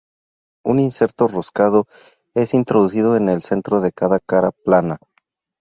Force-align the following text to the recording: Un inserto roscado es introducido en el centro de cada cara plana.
Un 0.65 0.79
inserto 0.79 1.27
roscado 1.27 1.85
es 2.33 2.55
introducido 2.55 3.15
en 3.15 3.29
el 3.29 3.43
centro 3.43 3.81
de 3.81 3.91
cada 3.91 4.19
cara 4.19 4.49
plana. 4.49 4.97